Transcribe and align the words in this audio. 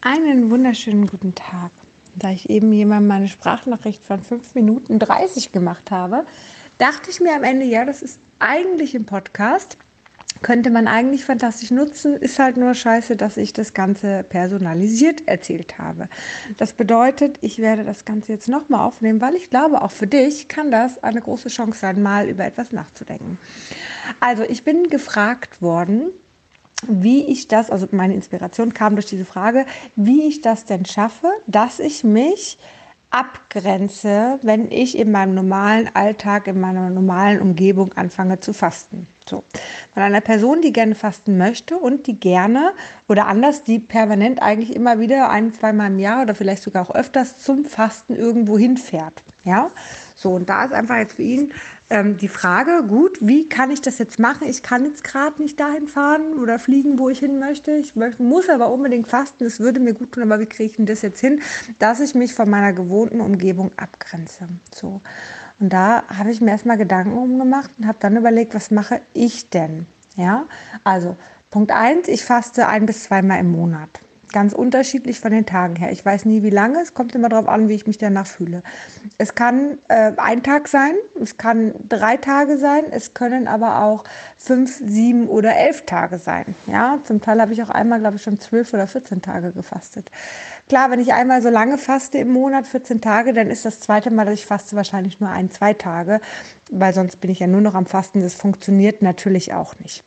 Einen 0.00 0.50
wunderschönen 0.50 1.08
guten 1.08 1.34
Tag. 1.34 1.72
Da 2.14 2.30
ich 2.30 2.48
eben 2.48 2.72
jemand 2.72 3.08
meine 3.08 3.26
Sprachnachricht 3.26 4.04
von 4.04 4.22
5 4.22 4.54
Minuten 4.54 5.00
30 5.00 5.50
gemacht 5.50 5.90
habe, 5.90 6.24
dachte 6.78 7.10
ich 7.10 7.18
mir 7.18 7.34
am 7.34 7.42
Ende, 7.42 7.66
ja, 7.66 7.84
das 7.84 8.02
ist 8.02 8.20
eigentlich 8.38 8.94
ein 8.94 9.06
Podcast. 9.06 9.76
Könnte 10.40 10.70
man 10.70 10.86
eigentlich 10.86 11.24
fantastisch 11.24 11.72
nutzen, 11.72 12.14
ist 12.14 12.38
halt 12.38 12.56
nur 12.56 12.74
scheiße, 12.74 13.16
dass 13.16 13.36
ich 13.36 13.52
das 13.52 13.74
Ganze 13.74 14.22
personalisiert 14.22 15.26
erzählt 15.26 15.78
habe. 15.78 16.08
Das 16.58 16.74
bedeutet, 16.74 17.38
ich 17.40 17.58
werde 17.58 17.82
das 17.82 18.04
Ganze 18.04 18.32
jetzt 18.32 18.48
nochmal 18.48 18.86
aufnehmen, 18.86 19.20
weil 19.20 19.34
ich 19.34 19.50
glaube, 19.50 19.82
auch 19.82 19.90
für 19.90 20.06
dich 20.06 20.46
kann 20.46 20.70
das 20.70 21.02
eine 21.02 21.20
große 21.20 21.48
Chance 21.48 21.80
sein, 21.80 22.02
mal 22.02 22.28
über 22.28 22.44
etwas 22.44 22.70
nachzudenken. 22.70 23.36
Also, 24.20 24.44
ich 24.44 24.62
bin 24.62 24.88
gefragt 24.88 25.60
worden, 25.60 26.10
wie 26.86 27.24
ich 27.24 27.48
das, 27.48 27.70
also 27.70 27.88
meine 27.90 28.14
Inspiration 28.14 28.74
kam 28.74 28.94
durch 28.94 29.06
diese 29.06 29.24
Frage, 29.24 29.66
wie 29.96 30.26
ich 30.28 30.42
das 30.42 30.64
denn 30.64 30.84
schaffe, 30.84 31.28
dass 31.46 31.80
ich 31.80 32.04
mich 32.04 32.58
abgrenze, 33.10 34.38
wenn 34.42 34.70
ich 34.70 34.96
in 34.98 35.10
meinem 35.10 35.34
normalen 35.34 35.88
Alltag, 35.94 36.46
in 36.46 36.60
meiner 36.60 36.90
normalen 36.90 37.40
Umgebung 37.40 37.94
anfange 37.94 38.38
zu 38.38 38.52
fasten. 38.52 39.06
So. 39.26 39.44
Von 39.92 40.02
einer 40.02 40.20
Person, 40.20 40.62
die 40.62 40.72
gerne 40.72 40.94
fasten 40.94 41.36
möchte 41.38 41.76
und 41.76 42.06
die 42.06 42.18
gerne 42.18 42.72
oder 43.08 43.26
anders, 43.26 43.62
die 43.62 43.78
permanent 43.78 44.42
eigentlich 44.42 44.74
immer 44.74 45.00
wieder 45.00 45.30
ein, 45.30 45.52
zweimal 45.52 45.90
im 45.90 45.98
Jahr 45.98 46.22
oder 46.22 46.34
vielleicht 46.34 46.62
sogar 46.62 46.82
auch 46.82 46.94
öfters 46.94 47.42
zum 47.42 47.64
Fasten 47.64 48.14
irgendwo 48.14 48.58
hinfährt. 48.58 49.22
Ja, 49.44 49.70
so 50.14 50.30
und 50.30 50.48
da 50.48 50.64
ist 50.64 50.72
einfach 50.72 50.96
jetzt 50.96 51.14
für 51.14 51.22
ihn 51.22 51.52
ähm, 51.90 52.16
die 52.16 52.28
Frage, 52.28 52.84
gut, 52.86 53.18
wie 53.20 53.48
kann 53.48 53.70
ich 53.70 53.80
das 53.80 53.98
jetzt 53.98 54.18
machen? 54.18 54.48
Ich 54.48 54.62
kann 54.62 54.84
jetzt 54.84 55.04
gerade 55.04 55.40
nicht 55.42 55.58
dahin 55.58 55.88
fahren 55.88 56.38
oder 56.38 56.58
fliegen, 56.58 56.98
wo 56.98 57.08
ich 57.08 57.20
hin 57.20 57.38
möchte. 57.38 57.72
Ich 57.72 57.96
möchte, 57.96 58.22
muss 58.22 58.48
aber 58.48 58.70
unbedingt 58.70 59.08
fasten. 59.08 59.44
Das 59.44 59.60
würde 59.60 59.80
mir 59.80 59.94
gut 59.94 60.12
tun, 60.12 60.24
aber 60.24 60.40
wie 60.40 60.46
kriege 60.46 60.70
ich 60.70 60.76
denn 60.76 60.86
das 60.86 61.02
jetzt 61.02 61.20
hin, 61.20 61.40
dass 61.78 62.00
ich 62.00 62.14
mich 62.14 62.34
von 62.34 62.50
meiner 62.50 62.72
gewohnten 62.72 63.20
Umgebung 63.20 63.72
abgrenze? 63.76 64.48
So. 64.74 65.00
Und 65.60 65.72
da 65.72 66.04
habe 66.08 66.30
ich 66.30 66.40
mir 66.40 66.50
erstmal 66.50 66.78
Gedanken 66.78 67.16
umgemacht 67.16 67.70
und 67.78 67.86
habe 67.86 67.98
dann 68.00 68.16
überlegt, 68.16 68.54
was 68.54 68.70
mache 68.70 69.00
ich 69.12 69.50
denn? 69.50 69.86
Ja, 70.16 70.46
also 70.84 71.16
Punkt 71.50 71.70
eins, 71.70 72.08
ich 72.08 72.24
faste 72.24 72.68
ein 72.68 72.86
bis 72.86 73.04
zweimal 73.04 73.40
im 73.40 73.52
Monat 73.52 73.88
ganz 74.32 74.52
unterschiedlich 74.52 75.20
von 75.20 75.30
den 75.30 75.46
Tagen 75.46 75.76
her. 75.76 75.92
Ich 75.92 76.04
weiß 76.04 76.24
nie, 76.24 76.42
wie 76.42 76.50
lange. 76.50 76.80
Es 76.80 76.94
kommt 76.94 77.14
immer 77.14 77.28
darauf 77.28 77.48
an, 77.48 77.68
wie 77.68 77.74
ich 77.74 77.86
mich 77.86 77.98
danach 77.98 78.26
fühle. 78.26 78.62
Es 79.18 79.34
kann 79.34 79.78
äh, 79.88 80.12
ein 80.16 80.42
Tag 80.42 80.68
sein, 80.68 80.92
es 81.20 81.36
kann 81.36 81.74
drei 81.88 82.16
Tage 82.16 82.58
sein, 82.58 82.84
es 82.90 83.14
können 83.14 83.48
aber 83.48 83.82
auch 83.82 84.04
fünf, 84.36 84.76
sieben 84.76 85.28
oder 85.28 85.56
elf 85.56 85.86
Tage 85.86 86.18
sein. 86.18 86.54
Ja, 86.66 86.98
zum 87.04 87.20
Teil 87.20 87.40
habe 87.40 87.52
ich 87.52 87.62
auch 87.62 87.70
einmal, 87.70 88.00
glaube 88.00 88.16
ich, 88.16 88.22
schon 88.22 88.38
zwölf 88.40 88.72
oder 88.72 88.86
14 88.86 89.22
Tage 89.22 89.52
gefastet. 89.52 90.10
Klar, 90.68 90.90
wenn 90.90 91.00
ich 91.00 91.12
einmal 91.14 91.40
so 91.40 91.48
lange 91.48 91.78
faste 91.78 92.18
im 92.18 92.30
Monat, 92.30 92.66
14 92.66 93.00
Tage, 93.00 93.32
dann 93.32 93.50
ist 93.50 93.64
das 93.64 93.80
zweite 93.80 94.10
Mal, 94.10 94.26
dass 94.26 94.34
ich 94.34 94.46
faste, 94.46 94.76
wahrscheinlich 94.76 95.20
nur 95.20 95.30
ein, 95.30 95.50
zwei 95.50 95.72
Tage, 95.72 96.20
weil 96.70 96.92
sonst 96.92 97.20
bin 97.20 97.30
ich 97.30 97.40
ja 97.40 97.46
nur 97.46 97.62
noch 97.62 97.74
am 97.74 97.86
Fasten. 97.86 98.20
Das 98.22 98.34
funktioniert 98.34 99.02
natürlich 99.02 99.54
auch 99.54 99.78
nicht. 99.78 100.04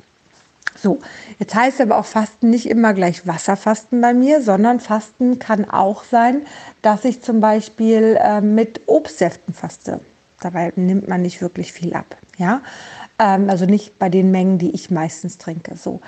So, 0.81 0.99
jetzt 1.37 1.53
heißt 1.53 1.79
aber 1.81 1.97
auch 1.97 2.05
Fasten 2.05 2.49
nicht 2.49 2.67
immer 2.67 2.93
gleich 2.93 3.27
Wasserfasten 3.27 4.01
bei 4.01 4.15
mir, 4.15 4.41
sondern 4.41 4.79
Fasten 4.79 5.37
kann 5.37 5.69
auch 5.69 6.03
sein, 6.03 6.47
dass 6.81 7.05
ich 7.05 7.21
zum 7.21 7.39
Beispiel 7.39 8.17
äh, 8.19 8.41
mit 8.41 8.81
Obstsäften 8.87 9.53
faste. 9.53 9.99
Dabei 10.39 10.73
nimmt 10.75 11.07
man 11.07 11.21
nicht 11.21 11.39
wirklich 11.39 11.71
viel 11.71 11.93
ab, 11.93 12.17
ja. 12.37 12.61
Ähm, 13.19 13.49
also 13.52 13.65
nicht 13.65 13.99
bei 13.99 14.09
den 14.09 14.31
Mengen, 14.31 14.57
die 14.57 14.71
ich 14.71 14.89
meistens 14.89 15.37
trinke. 15.37 15.75
So, 15.75 16.02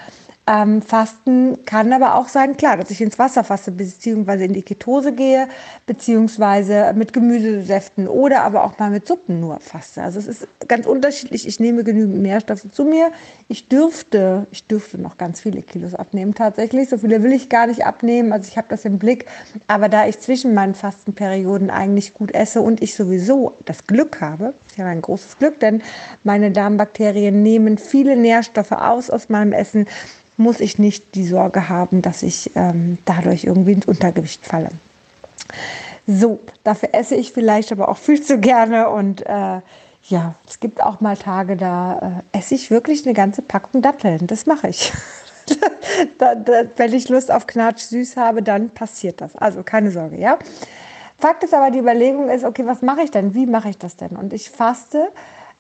ähm, 0.46 0.82
Fasten 0.82 1.66
kann 1.66 1.94
aber 1.94 2.16
auch 2.16 2.28
sein, 2.28 2.58
klar, 2.58 2.76
dass 2.76 2.92
ich 2.92 3.00
ins 3.00 3.18
Wasser 3.18 3.46
faste, 3.46 3.72
beziehungsweise 3.72 4.44
in 4.44 4.52
die 4.52 4.62
Ketose 4.62 5.14
gehe, 5.14 5.48
beziehungsweise 5.86 6.92
mit 6.96 7.14
Gemüsesäften 7.14 8.10
oder 8.10 8.44
aber 8.44 8.66
auch 8.66 8.78
mal 8.78 8.90
mit 8.90 9.08
Suppen 9.08 9.40
nur 9.40 9.62
faste. 9.62 10.02
Also 10.02 10.20
es 10.20 10.28
ist 10.28 10.48
ganz 10.68 10.86
unterschiedlich. 10.86 11.48
Ich 11.48 11.62
nehme 11.62 11.86
genügend 11.86 12.22
Nährstoffe 12.22 12.66
zu 12.74 12.84
mir. 12.84 13.12
Ich 13.48 13.70
dürfte, 13.70 14.46
ich 14.52 14.68
dürfte 14.68 14.98
noch 14.98 15.18
ganz 15.18 15.40
viele 15.40 15.62
Kilos 15.62 15.96
abnehmen 15.96 16.36
tatsächlich. 16.36 16.90
So 16.90 16.98
viele 16.98 17.24
will 17.24 17.32
ich 17.32 17.48
gar 17.48 17.68
nicht 17.68 17.86
abnehmen. 17.86 18.34
Also 18.34 18.50
ich 18.50 18.58
habe 18.58 18.68
das 18.70 18.84
im 18.84 19.00
Blick. 19.00 19.28
Aber 19.68 19.88
da 19.88 20.08
ich 20.08 20.20
zwischen 20.20 20.54
meinen 20.54 20.76
Fastenperioden 20.76 21.70
eigentlich 21.70 22.14
gut 22.14 22.34
esse 22.34 22.60
und 22.60 22.84
ich 22.84 22.96
sowieso 22.96 23.54
das 23.64 23.88
Glück 23.88 24.20
habe, 24.20 24.54
ich 24.74 24.80
habe 24.80 24.90
ein 24.90 25.02
großes 25.02 25.38
Glück, 25.38 25.60
denn 25.60 25.82
meine 26.24 26.52
Darmbakterien 26.52 27.44
nehmen 27.44 27.78
viele 27.78 28.18
Nährstoffe 28.18 28.72
aus 28.72 29.10
aus 29.10 29.30
meinem 29.30 29.54
Essen 29.54 29.88
muss 30.36 30.60
ich 30.60 30.80
nicht 30.80 31.14
die 31.14 31.28
Sorge 31.28 31.70
haben, 31.70 32.02
dass 32.02 32.24
ich 32.24 32.52
ähm, 32.56 32.98
dadurch 33.06 33.44
irgendwie 33.44 33.74
ins 33.74 33.86
Untergewicht 33.86 34.46
falle. 34.46 34.70
So, 36.08 36.40
dafür 36.64 36.90
esse 36.94 37.16
ich 37.16 37.32
vielleicht 37.32 37.72
aber 37.72 37.88
auch 37.88 37.98
viel 37.98 38.22
zu 38.22 38.40
gerne 38.40 38.90
und 38.90 39.26
äh, 39.26 39.62
ja, 40.10 40.36
es 40.50 40.60
gibt 40.60 40.84
auch 40.84 41.00
mal 41.00 41.16
Tage, 41.16 41.56
da 41.56 42.24
äh, 42.34 42.38
esse 42.38 42.56
ich 42.56 42.72
wirklich 42.72 43.06
eine 43.06 43.14
ganze 43.14 43.42
Packung 43.42 43.82
Datteln. 43.82 44.28
Das 44.28 44.46
mache 44.46 44.68
ich. 44.68 44.92
da, 46.18 46.36
da, 46.36 46.64
wenn 46.76 46.94
ich 46.94 47.08
Lust 47.10 47.32
auf 47.32 47.48
Knatsch 47.48 47.84
süß 47.84 48.18
habe, 48.18 48.44
dann 48.44 48.70
passiert 48.70 49.22
das. 49.22 49.36
Also 49.36 49.64
keine 49.64 49.92
Sorge, 49.92 50.20
ja. 50.20 50.40
Fakt 51.24 51.42
ist 51.42 51.54
aber, 51.54 51.72
die 51.72 51.80
Überlegung 51.80 52.28
ist, 52.28 52.44
okay, 52.44 52.66
was 52.66 52.82
mache 52.82 53.02
ich 53.02 53.10
denn? 53.10 53.34
Wie 53.34 53.46
mache 53.46 53.70
ich 53.70 53.78
das 53.78 53.96
denn? 53.96 54.18
Und 54.18 54.34
ich 54.34 54.50
faste 54.50 55.08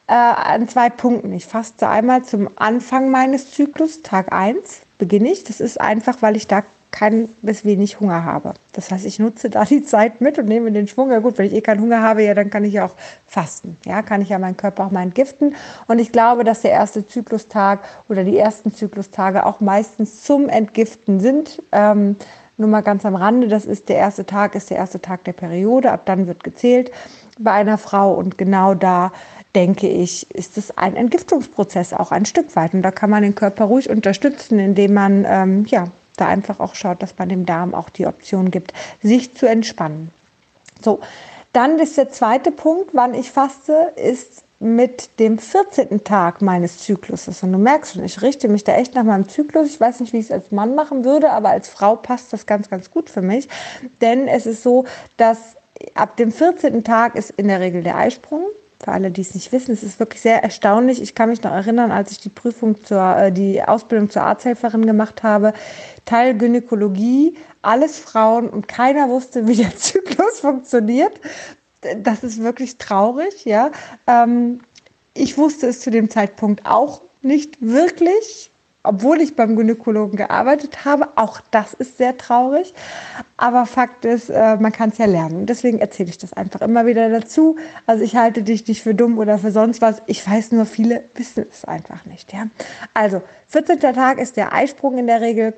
äh, 0.07 0.13
an 0.13 0.67
zwei 0.67 0.89
Punkten. 0.89 1.31
Ich 1.31 1.45
faste 1.45 1.87
einmal 1.87 2.23
zum 2.23 2.49
Anfang 2.57 3.09
meines 3.11 3.49
Zyklus, 3.51 4.01
Tag 4.01 4.33
1 4.33 4.81
beginne 4.97 5.31
ich. 5.31 5.45
Das 5.45 5.61
ist 5.61 5.79
einfach, 5.79 6.17
weil 6.19 6.35
ich 6.35 6.47
da 6.47 6.63
kein 6.91 7.29
bis 7.41 7.63
wenig 7.63 8.01
Hunger 8.01 8.25
habe. 8.25 8.55
Das 8.73 8.91
heißt, 8.91 9.05
ich 9.05 9.19
nutze 9.19 9.49
da 9.49 9.63
die 9.63 9.85
Zeit 9.85 10.19
mit 10.19 10.37
und 10.37 10.49
nehme 10.49 10.69
den 10.73 10.89
Schwung. 10.89 11.11
Ja 11.11 11.19
gut, 11.19 11.37
wenn 11.37 11.45
ich 11.45 11.53
eh 11.53 11.61
keinen 11.61 11.79
Hunger 11.79 12.01
habe, 12.01 12.23
ja, 12.23 12.33
dann 12.33 12.49
kann 12.49 12.65
ich 12.65 12.73
ja 12.73 12.83
auch 12.83 12.95
fasten. 13.25 13.77
Ja, 13.85 14.01
kann 14.01 14.21
ich 14.21 14.27
ja 14.27 14.39
meinen 14.39 14.57
Körper 14.57 14.87
auch 14.87 14.91
mal 14.91 15.03
entgiften. 15.03 15.55
Und 15.87 15.97
ich 15.97 16.11
glaube, 16.11 16.43
dass 16.43 16.59
der 16.59 16.71
erste 16.71 17.07
Zyklustag 17.07 17.85
oder 18.09 18.25
die 18.25 18.37
ersten 18.37 18.73
Zyklustage 18.73 19.45
auch 19.45 19.61
meistens 19.61 20.23
zum 20.23 20.49
Entgiften 20.49 21.21
sind. 21.21 21.63
Ähm, 21.71 22.17
nur 22.57 22.69
mal 22.69 22.81
ganz 22.81 23.05
am 23.05 23.15
Rande, 23.15 23.47
das 23.47 23.65
ist 23.65 23.89
der 23.89 23.97
erste 23.97 24.25
Tag, 24.25 24.55
ist 24.55 24.69
der 24.69 24.77
erste 24.77 25.01
Tag 25.01 25.23
der 25.23 25.33
Periode. 25.33 25.91
Ab 25.91 26.01
dann 26.05 26.27
wird 26.27 26.43
gezählt 26.43 26.91
bei 27.39 27.51
einer 27.51 27.77
Frau 27.77 28.13
und 28.13 28.37
genau 28.37 28.75
da 28.75 29.11
denke 29.55 29.87
ich, 29.87 30.29
ist 30.31 30.57
es 30.57 30.77
ein 30.77 30.95
Entgiftungsprozess 30.95 31.93
auch 31.93 32.11
ein 32.11 32.25
Stück 32.25 32.55
weit. 32.55 32.73
Und 32.73 32.81
da 32.81 32.91
kann 32.91 33.09
man 33.09 33.23
den 33.23 33.35
Körper 33.35 33.65
ruhig 33.65 33.89
unterstützen, 33.89 34.59
indem 34.59 34.93
man 34.93 35.25
ähm, 35.27 35.65
ja, 35.67 35.87
da 36.17 36.27
einfach 36.27 36.59
auch 36.59 36.75
schaut, 36.75 37.01
dass 37.01 37.17
man 37.17 37.29
dem 37.29 37.45
Darm 37.45 37.73
auch 37.73 37.89
die 37.89 38.07
Option 38.07 38.51
gibt, 38.51 38.73
sich 39.01 39.35
zu 39.35 39.47
entspannen. 39.47 40.11
So, 40.81 40.99
dann 41.53 41.77
ist 41.79 41.97
der 41.97 42.09
zweite 42.09 42.51
Punkt, 42.51 42.91
wann 42.93 43.13
ich 43.13 43.31
faste, 43.31 43.93
ist 43.95 44.43
mit 44.63 45.19
dem 45.19 45.37
14. 45.37 46.03
Tag 46.05 46.41
meines 46.41 46.79
Zykluses. 46.79 47.43
Und 47.43 47.51
du 47.51 47.57
merkst 47.57 47.93
schon, 47.93 48.03
ich 48.03 48.21
richte 48.21 48.47
mich 48.47 48.63
da 48.63 48.75
echt 48.75 48.95
nach 48.95 49.03
meinem 49.03 49.27
Zyklus. 49.27 49.67
Ich 49.67 49.79
weiß 49.79 49.99
nicht, 49.99 50.13
wie 50.13 50.19
ich 50.19 50.25
es 50.25 50.31
als 50.31 50.51
Mann 50.51 50.73
machen 50.73 51.03
würde, 51.03 51.31
aber 51.31 51.49
als 51.49 51.67
Frau 51.67 51.97
passt 51.97 52.31
das 52.31 52.45
ganz, 52.45 52.69
ganz 52.69 52.89
gut 52.89 53.09
für 53.09 53.21
mich. 53.21 53.49
Denn 53.99 54.27
es 54.29 54.45
ist 54.45 54.63
so, 54.63 54.85
dass 55.17 55.37
ab 55.95 56.15
dem 56.15 56.31
14. 56.31 56.83
Tag 56.83 57.15
ist 57.15 57.31
in 57.31 57.49
der 57.49 57.59
Regel 57.59 57.83
der 57.83 57.97
Eisprung. 57.97 58.45
Für 58.81 58.91
alle, 58.91 59.11
die 59.11 59.21
es 59.21 59.35
nicht 59.35 59.51
wissen, 59.51 59.71
es 59.71 59.83
ist 59.83 59.99
wirklich 59.99 60.21
sehr 60.21 60.43
erstaunlich. 60.43 61.01
Ich 61.01 61.13
kann 61.13 61.29
mich 61.29 61.43
noch 61.43 61.53
erinnern, 61.53 61.91
als 61.91 62.11
ich 62.11 62.19
die 62.19 62.29
Prüfung 62.29 62.83
zur, 62.83 63.17
äh, 63.17 63.31
die 63.31 63.61
Ausbildung 63.63 64.09
zur 64.09 64.23
Arzthelferin 64.23 64.85
gemacht 64.85 65.23
habe, 65.23 65.53
Teil 66.05 66.37
Gynäkologie, 66.37 67.35
alles 67.61 67.97
Frauen 67.97 68.49
und 68.49 68.67
keiner 68.67 69.09
wusste, 69.09 69.47
wie 69.47 69.55
der 69.55 69.75
Zyklus 69.77 70.39
funktioniert. 70.39 71.19
Das 72.03 72.23
ist 72.23 72.41
wirklich 72.41 72.77
traurig, 72.77 73.45
ja. 73.45 73.71
Ähm, 74.07 74.61
ich 75.13 75.37
wusste 75.37 75.67
es 75.67 75.81
zu 75.81 75.91
dem 75.91 76.09
Zeitpunkt 76.09 76.65
auch 76.65 77.01
nicht 77.21 77.57
wirklich 77.61 78.51
obwohl 78.83 79.21
ich 79.21 79.35
beim 79.35 79.55
Gynäkologen 79.55 80.17
gearbeitet 80.17 80.83
habe. 80.83 81.07
Auch 81.15 81.39
das 81.51 81.73
ist 81.73 81.97
sehr 81.97 82.17
traurig. 82.17 82.73
Aber 83.37 83.65
Fakt 83.65 84.03
ist, 84.03 84.29
äh, 84.29 84.57
man 84.57 84.73
kann 84.73 84.89
es 84.89 84.97
ja 84.97 85.05
lernen. 85.05 85.45
Deswegen 85.45 85.79
erzähle 85.79 86.09
ich 86.09 86.17
das 86.17 86.33
einfach 86.33 86.61
immer 86.61 86.85
wieder 86.85 87.09
dazu. 87.09 87.55
Also 87.87 88.03
ich 88.03 88.15
halte 88.17 88.43
dich 88.43 88.67
nicht 88.67 88.83
für 88.83 88.93
dumm 88.93 89.17
oder 89.17 89.37
für 89.37 89.51
sonst 89.51 89.81
was. 89.81 90.01
Ich 90.05 90.27
weiß 90.29 90.51
nur, 90.51 90.65
viele 90.65 91.03
wissen 91.15 91.45
es 91.49 91.63
einfach 91.63 92.05
nicht. 92.05 92.33
Ja? 92.33 92.47
Also 92.93 93.21
14. 93.47 93.79
Tag 93.79 94.19
ist 94.19 94.35
der 94.35 94.53
Eisprung 94.53 94.97
in 94.97 95.07
der 95.07 95.21
Regel. 95.21 95.53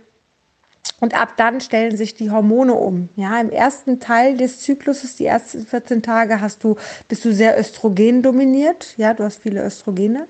Und 1.00 1.14
ab 1.14 1.34
dann 1.36 1.60
stellen 1.62 1.98
sich 1.98 2.16
die 2.16 2.32
Hormone 2.32 2.74
um. 2.74 3.10
Ja, 3.16 3.40
im 3.40 3.50
ersten 3.50 4.00
Teil 4.00 4.38
des 4.38 4.62
Zykluses, 4.62 5.18
die 5.18 5.26
ersten 5.26 5.66
14 5.66 6.02
Tage, 6.02 6.40
hast 6.40 6.64
du, 6.64 6.78
bist 7.08 7.26
du 7.26 7.34
sehr 7.34 7.60
östrogen 7.60 8.22
dominiert. 8.22 8.94
Ja, 8.98 9.14
du 9.14 9.24
hast 9.24 9.42
viele 9.42 9.64
Östrogene. 9.64 10.28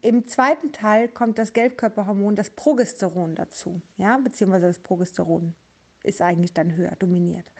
Im 0.00 0.26
zweiten 0.26 0.72
Teil 0.72 1.08
kommt 1.08 1.38
das 1.38 1.52
Gelbkörperhormon, 1.52 2.34
das 2.34 2.50
Progesteron 2.50 3.34
dazu. 3.34 3.80
Ja, 3.96 4.16
beziehungsweise 4.16 4.68
das 4.68 4.78
Progesteron 4.78 5.54
ist 6.02 6.22
eigentlich 6.22 6.52
dann 6.52 6.74
höher 6.74 6.96
dominiert. 6.96 7.52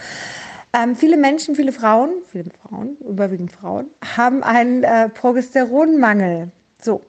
Ähm, 0.73 0.97
viele 0.97 1.17
Menschen, 1.17 1.57
viele 1.57 1.73
Frauen, 1.73 2.11
viele 2.31 2.51
Frauen, 2.63 2.97
überwiegend 3.01 3.53
Frauen, 3.53 3.87
haben 4.17 4.43
einen 4.43 4.83
äh, 4.83 5.09
Progesteronmangel. 5.09 6.51
So. 6.83 7.03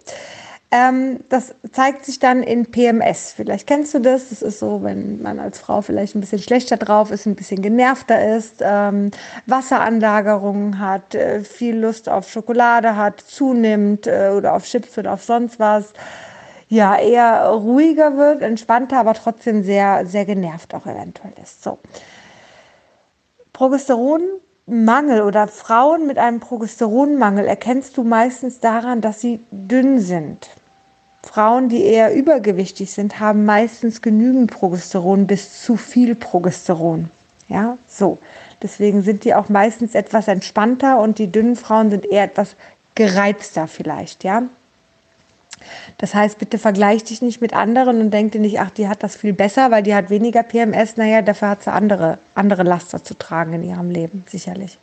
Ähm, 0.69 1.21
das 1.29 1.55
zeigt 1.71 2.05
sich 2.05 2.19
dann 2.19 2.43
in 2.43 2.65
PMS. 2.69 3.31
Vielleicht 3.31 3.67
kennst 3.67 3.93
du 3.93 3.99
das. 3.99 4.29
Das 4.29 4.41
ist 4.41 4.59
so, 4.59 4.83
wenn 4.83 5.21
man 5.21 5.39
als 5.39 5.59
Frau 5.59 5.81
vielleicht 5.81 6.15
ein 6.15 6.19
bisschen 6.19 6.41
schlechter 6.41 6.75
drauf 6.75 7.09
ist, 7.09 7.25
ein 7.25 7.35
bisschen 7.35 7.61
genervter 7.61 8.35
ist, 8.35 8.55
ähm, 8.61 9.11
Wasseranlagerungen 9.45 10.79
hat, 10.79 11.15
äh, 11.15 11.41
viel 11.41 11.77
Lust 11.77 12.09
auf 12.09 12.29
Schokolade 12.29 12.97
hat, 12.97 13.21
zunimmt 13.21 14.07
äh, 14.07 14.31
oder 14.35 14.53
auf 14.53 14.65
Chips 14.65 14.97
oder 14.97 15.13
auf 15.13 15.23
sonst 15.23 15.57
was. 15.57 15.93
Ja, 16.69 16.97
eher 16.99 17.47
ruhiger 17.47 18.17
wird, 18.17 18.41
entspannter, 18.41 18.99
aber 18.99 19.13
trotzdem 19.13 19.63
sehr, 19.63 20.05
sehr 20.05 20.25
genervt 20.25 20.75
auch 20.75 20.85
eventuell 20.85 21.33
ist. 21.41 21.63
So. 21.63 21.79
Progesteronmangel 24.67 25.21
oder 25.21 25.47
Frauen 25.47 26.07
mit 26.07 26.17
einem 26.17 26.41
Progesteronmangel 26.41 27.45
erkennst 27.45 27.95
du 27.95 28.03
meistens 28.03 28.59
daran, 28.59 28.99
dass 28.99 29.21
sie 29.21 29.39
dünn 29.51 30.01
sind. 30.01 30.49
Frauen, 31.23 31.69
die 31.69 31.83
eher 31.83 32.13
übergewichtig 32.13 32.91
sind, 32.91 33.21
haben 33.21 33.45
meistens 33.45 34.01
genügend 34.01 34.51
Progesteron 34.51 35.25
bis 35.25 35.63
zu 35.63 35.77
viel 35.77 36.15
Progesteron. 36.15 37.09
Ja, 37.47 37.77
so. 37.87 38.17
Deswegen 38.61 39.03
sind 39.03 39.23
die 39.23 39.35
auch 39.35 39.47
meistens 39.47 39.95
etwas 39.95 40.27
entspannter 40.27 40.99
und 40.99 41.17
die 41.17 41.31
dünnen 41.31 41.55
Frauen 41.55 41.89
sind 41.89 42.05
eher 42.05 42.25
etwas 42.25 42.57
gereizter 42.95 43.67
vielleicht, 43.67 44.25
ja. 44.25 44.43
Das 45.97 46.13
heißt, 46.13 46.37
bitte 46.37 46.57
vergleich 46.57 47.03
dich 47.03 47.21
nicht 47.21 47.41
mit 47.41 47.53
anderen 47.53 48.01
und 48.01 48.11
denk 48.11 48.31
dir 48.31 48.41
nicht, 48.41 48.59
ach, 48.59 48.69
die 48.69 48.87
hat 48.87 49.03
das 49.03 49.15
viel 49.15 49.33
besser, 49.33 49.71
weil 49.71 49.83
die 49.83 49.95
hat 49.95 50.09
weniger 50.09 50.43
PMS. 50.43 50.97
Naja, 50.97 51.21
dafür 51.21 51.49
hat 51.49 51.63
sie 51.63 51.71
andere, 51.71 52.19
andere 52.35 52.63
Laster 52.63 53.03
zu 53.03 53.15
tragen 53.15 53.53
in 53.53 53.63
ihrem 53.63 53.89
Leben, 53.89 54.23
sicherlich. 54.29 54.77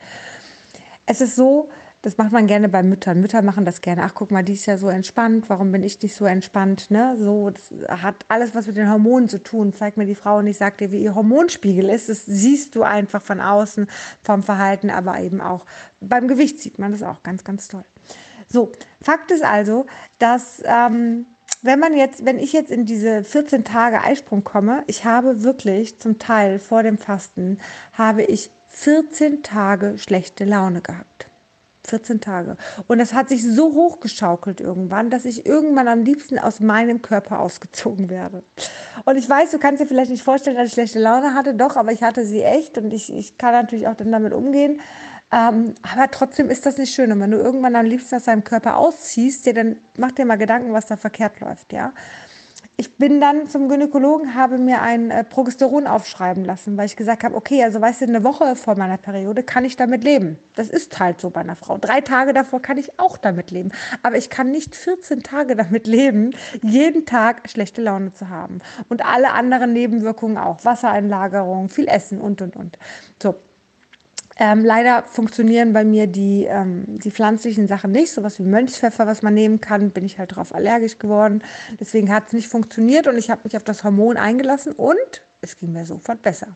Es 1.06 1.20
ist 1.20 1.36
so, 1.36 1.68
das 2.04 2.18
macht 2.18 2.32
man 2.32 2.46
gerne 2.46 2.68
bei 2.68 2.82
Müttern. 2.82 3.20
Mütter 3.20 3.40
machen 3.40 3.64
das 3.64 3.80
gerne. 3.80 4.02
Ach, 4.02 4.12
guck 4.14 4.30
mal, 4.30 4.42
die 4.42 4.52
ist 4.52 4.66
ja 4.66 4.76
so 4.76 4.88
entspannt. 4.88 5.48
Warum 5.48 5.72
bin 5.72 5.82
ich 5.82 6.02
nicht 6.02 6.14
so 6.14 6.26
entspannt? 6.26 6.90
Ne? 6.90 7.16
So, 7.18 7.48
das 7.48 7.72
hat 8.02 8.16
alles 8.28 8.54
was 8.54 8.66
mit 8.66 8.76
den 8.76 8.90
Hormonen 8.90 9.30
zu 9.30 9.42
tun. 9.42 9.72
Zeig 9.72 9.96
mir 9.96 10.04
die 10.04 10.14
Frau 10.14 10.36
und 10.36 10.46
ich 10.46 10.58
sag 10.58 10.76
dir, 10.76 10.92
wie 10.92 11.02
ihr 11.02 11.14
Hormonspiegel 11.14 11.88
ist. 11.88 12.10
Das 12.10 12.26
siehst 12.26 12.74
du 12.74 12.82
einfach 12.82 13.22
von 13.22 13.40
außen, 13.40 13.86
vom 14.22 14.42
Verhalten, 14.42 14.90
aber 14.90 15.18
eben 15.20 15.40
auch 15.40 15.64
beim 16.02 16.28
Gewicht 16.28 16.60
sieht 16.60 16.78
man 16.78 16.90
das 16.90 17.02
auch 17.02 17.22
ganz, 17.22 17.42
ganz 17.42 17.68
toll. 17.68 17.84
So, 18.54 18.70
Fakt 19.02 19.32
ist 19.32 19.42
also, 19.42 19.84
dass 20.20 20.62
ähm, 20.64 21.26
wenn 21.62 21.80
man 21.80 21.92
jetzt, 21.92 22.24
wenn 22.24 22.38
ich 22.38 22.52
jetzt 22.52 22.70
in 22.70 22.84
diese 22.84 23.24
14 23.24 23.64
Tage 23.64 24.00
Eisprung 24.00 24.44
komme, 24.44 24.84
ich 24.86 25.04
habe 25.04 25.42
wirklich 25.42 25.98
zum 25.98 26.20
Teil 26.20 26.60
vor 26.60 26.84
dem 26.84 26.96
Fasten, 26.96 27.58
habe 27.94 28.22
ich 28.22 28.50
14 28.68 29.42
Tage 29.42 29.98
schlechte 29.98 30.44
Laune 30.44 30.82
gehabt. 30.82 31.26
14 31.82 32.20
Tage. 32.20 32.56
Und 32.86 32.98
das 32.98 33.12
hat 33.12 33.28
sich 33.28 33.42
so 33.42 33.74
hochgeschaukelt 33.74 34.60
irgendwann, 34.60 35.10
dass 35.10 35.24
ich 35.24 35.46
irgendwann 35.46 35.88
am 35.88 36.04
liebsten 36.04 36.38
aus 36.38 36.60
meinem 36.60 37.02
Körper 37.02 37.40
ausgezogen 37.40 38.08
werde. 38.08 38.44
Und 39.04 39.16
ich 39.16 39.28
weiß, 39.28 39.50
du 39.50 39.58
kannst 39.58 39.82
dir 39.82 39.86
vielleicht 39.86 40.12
nicht 40.12 40.22
vorstellen, 40.22 40.56
dass 40.56 40.68
ich 40.68 40.74
schlechte 40.74 41.00
Laune 41.00 41.34
hatte, 41.34 41.54
doch, 41.54 41.76
aber 41.76 41.90
ich 41.90 42.04
hatte 42.04 42.24
sie 42.24 42.42
echt 42.42 42.78
und 42.78 42.94
ich, 42.94 43.12
ich 43.12 43.36
kann 43.36 43.52
natürlich 43.52 43.88
auch 43.88 43.96
dann 43.96 44.12
damit 44.12 44.32
umgehen. 44.32 44.80
Ähm, 45.34 45.74
aber 45.82 46.10
trotzdem 46.10 46.48
ist 46.48 46.64
das 46.64 46.78
nicht 46.78 46.94
schön. 46.94 47.10
Und 47.10 47.20
wenn 47.20 47.32
du 47.32 47.38
irgendwann 47.38 47.74
am 47.74 47.86
liebsten 47.86 48.16
aus 48.16 48.24
deinem 48.24 48.44
Körper 48.44 48.76
ausziehst, 48.76 49.46
dir 49.46 49.54
dann 49.54 49.76
mach 49.96 50.12
dir 50.12 50.24
mal 50.24 50.36
Gedanken, 50.36 50.72
was 50.72 50.86
da 50.86 50.96
verkehrt 50.96 51.40
läuft, 51.40 51.72
ja 51.72 51.92
ich 52.76 52.96
bin 52.96 53.20
dann 53.20 53.46
zum 53.46 53.68
Gynäkologen, 53.68 54.34
habe 54.34 54.58
mir 54.58 54.82
ein 54.82 55.12
äh, 55.12 55.22
Progesteron 55.22 55.86
aufschreiben 55.86 56.44
lassen, 56.44 56.76
weil 56.76 56.86
ich 56.86 56.96
gesagt 56.96 57.22
habe, 57.22 57.36
okay, 57.36 57.62
also 57.62 57.80
weißt 57.80 58.00
du, 58.00 58.06
eine 58.06 58.24
Woche 58.24 58.56
vor 58.56 58.76
meiner 58.76 58.96
Periode 58.96 59.44
kann 59.44 59.64
ich 59.64 59.76
damit 59.76 60.02
leben. 60.02 60.38
Das 60.56 60.70
ist 60.70 60.98
halt 60.98 61.20
so 61.20 61.30
bei 61.30 61.40
einer 61.40 61.54
Frau. 61.54 61.78
Drei 61.78 62.00
Tage 62.00 62.32
davor 62.32 62.60
kann 62.60 62.76
ich 62.76 62.98
auch 62.98 63.16
damit 63.16 63.52
leben. 63.52 63.70
Aber 64.02 64.16
ich 64.16 64.28
kann 64.28 64.50
nicht 64.50 64.74
14 64.74 65.22
Tage 65.22 65.54
damit 65.54 65.86
leben, 65.86 66.32
jeden 66.62 67.06
Tag 67.06 67.48
schlechte 67.48 67.80
Laune 67.80 68.12
zu 68.12 68.28
haben. 68.28 68.58
Und 68.88 69.04
alle 69.04 69.32
anderen 69.32 69.72
Nebenwirkungen 69.72 70.36
auch. 70.36 70.64
Wassereinlagerung, 70.64 71.68
viel 71.68 71.86
Essen 71.86 72.20
und, 72.20 72.42
und, 72.42 72.56
und. 72.56 72.78
So, 73.22 73.36
ähm, 74.36 74.64
leider 74.64 75.04
funktionieren 75.04 75.72
bei 75.72 75.84
mir 75.84 76.06
die, 76.06 76.44
ähm, 76.44 76.84
die 76.88 77.10
pflanzlichen 77.10 77.68
Sachen 77.68 77.92
nicht, 77.92 78.12
sowas 78.12 78.38
wie 78.38 78.42
Mönchspfeffer, 78.42 79.06
was 79.06 79.22
man 79.22 79.34
nehmen 79.34 79.60
kann, 79.60 79.90
bin 79.90 80.04
ich 80.04 80.18
halt 80.18 80.32
darauf 80.32 80.54
allergisch 80.54 80.98
geworden. 80.98 81.42
Deswegen 81.78 82.12
hat 82.12 82.28
es 82.28 82.32
nicht 82.32 82.48
funktioniert 82.48 83.06
und 83.06 83.16
ich 83.16 83.30
habe 83.30 83.42
mich 83.44 83.56
auf 83.56 83.64
das 83.64 83.84
Hormon 83.84 84.16
eingelassen 84.16 84.72
und 84.72 85.22
es 85.40 85.56
ging 85.56 85.72
mir 85.72 85.84
sofort 85.84 86.22
besser. 86.22 86.48